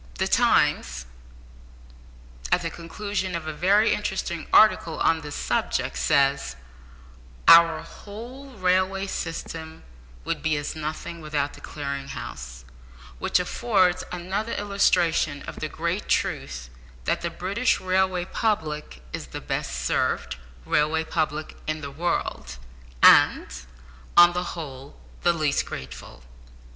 [0.17, 1.05] The Times,
[2.51, 6.55] at the conclusion of a very interesting article on this subject, says,
[7.47, 9.83] "Our whole railway system
[10.25, 12.65] would be as nothing without the Clearing House,
[13.19, 16.71] which affords another illustration of the great truth
[17.05, 22.57] that the British railway public is the best served railway public in the world,
[23.03, 23.49] and,
[24.17, 26.23] on the whole, the least grateful."